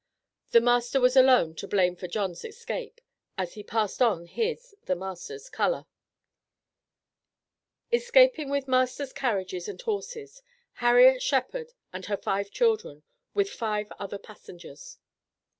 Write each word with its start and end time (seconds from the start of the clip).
The 0.49 0.61
master 0.61 0.99
was 0.99 1.15
alone 1.15 1.53
to 1.57 1.67
blame 1.67 1.95
for 1.95 2.07
John's 2.07 2.43
escape, 2.43 3.01
as 3.37 3.53
he 3.53 3.61
passed 3.61 4.01
on 4.01 4.25
his 4.25 4.73
(the 4.85 4.95
master's) 4.95 5.47
color. 5.47 5.85
ESCAPING 7.91 8.49
WITH 8.49 8.67
MASTER'S 8.67 9.13
CARRIAGES 9.13 9.67
AND 9.67 9.79
HORSES. 9.83 10.41
HARRIET 10.77 11.21
SHEPHARD, 11.21 11.73
AND 11.93 12.07
HER 12.07 12.17
FIVE 12.17 12.49
CHILDREN, 12.49 13.03
WITH 13.35 13.51
FIVE 13.51 13.91
OTHER 13.99 14.17
PASSENGERS. 14.17 14.97